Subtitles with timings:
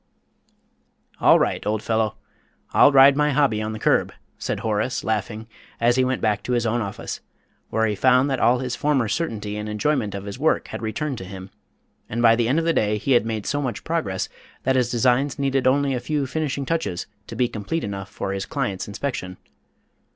[1.19, 2.15] "All right, old fellow.
[2.73, 5.47] I'll ride my hobby on the curb," said Horace, laughing,
[5.79, 7.19] as he went back to his own office,
[7.69, 11.19] where he found that all his former certainty and enjoyment of his work had returned
[11.19, 11.51] to him,
[12.09, 14.27] and by the end of the day he had made so much progress
[14.63, 18.47] that his designs needed only a few finishing touches to be complete enough for his
[18.47, 19.37] client's inspection.